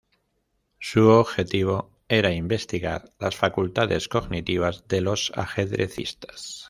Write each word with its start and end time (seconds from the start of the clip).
Su 0.79 1.09
objetivo 1.09 1.91
era 2.09 2.31
investigar 2.33 3.11
las 3.19 3.35
facultades 3.35 4.07
cognitivas 4.07 4.87
de 4.87 5.01
los 5.01 5.31
ajedrecistas. 5.35 6.59